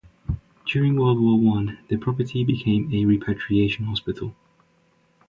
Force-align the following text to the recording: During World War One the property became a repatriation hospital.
During 0.65 0.95
World 0.97 1.21
War 1.21 1.39
One 1.39 1.77
the 1.87 1.95
property 1.95 2.43
became 2.43 2.91
a 2.91 3.05
repatriation 3.05 3.85
hospital. 3.85 4.33